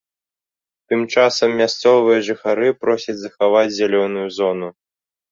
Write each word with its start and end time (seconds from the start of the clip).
Тым 0.91 1.01
часам 1.15 1.49
мясцовыя 1.59 2.23
жыхары 2.27 2.69
просяць 2.85 3.15
захаваць 3.25 3.67
зялёную 3.75 4.25
зону. 4.39 4.71